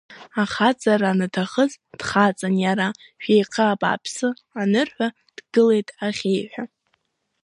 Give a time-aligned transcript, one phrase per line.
[0.41, 2.87] Ахаҵара анаҭахыз, дхаҵан иара,
[3.23, 4.15] шәеиха, абааԥс,
[4.61, 6.63] анырҳәа, дгылеит аӷьеиҩҳәа.